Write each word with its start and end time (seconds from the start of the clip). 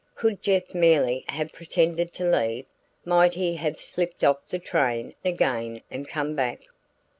Could 0.15 0.41
Jeff 0.41 0.73
merely 0.73 1.25
have 1.29 1.53
pretended 1.53 2.11
to 2.13 2.23
leave? 2.25 2.65
Might 3.05 3.35
he 3.35 3.57
have 3.57 3.79
slipped 3.79 4.23
off 4.23 4.37
the 4.49 4.57
train 4.57 5.13
again 5.23 5.83
and 5.91 6.07
come 6.09 6.33
back? 6.35 6.63